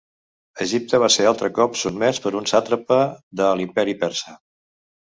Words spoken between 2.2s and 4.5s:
per un sàtrapa de l'Imperi persa.